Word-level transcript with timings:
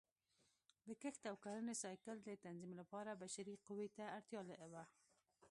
د 0.87 0.89
کښت 1.01 1.23
او 1.31 1.35
کرنې 1.43 1.73
سایکل 1.83 2.17
د 2.23 2.29
تنظیم 2.43 2.71
لپاره 2.79 3.19
بشري 3.21 3.55
قوې 3.67 3.87
ته 3.97 4.03
اړتیا 4.17 4.41
وه 4.71 4.83